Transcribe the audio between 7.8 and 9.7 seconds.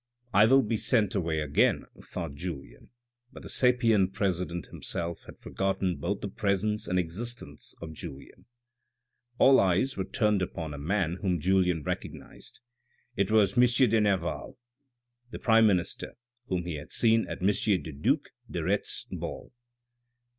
of Julien. All